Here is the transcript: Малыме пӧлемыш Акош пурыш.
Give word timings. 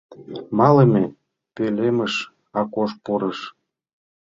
Малыме 0.57 1.03
пӧлемыш 1.55 2.13
Акош 2.59 2.91
пурыш. 3.03 3.39